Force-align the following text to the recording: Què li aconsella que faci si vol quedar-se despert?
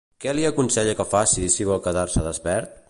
Què 0.23 0.31
li 0.37 0.45
aconsella 0.49 0.95
que 1.01 1.07
faci 1.11 1.49
si 1.57 1.69
vol 1.73 1.87
quedar-se 1.89 2.29
despert? 2.31 2.79